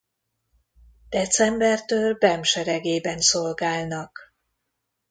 [1.09, 4.33] Decembertől Bem seregében szolgálnak.